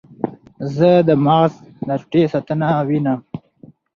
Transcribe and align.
زه 0.75 0.89
د 1.07 1.09
مغز 1.25 1.53
د 1.87 1.89
ټوټې 1.99 2.23
ساتنه 2.33 2.67
وینم. 2.87 3.19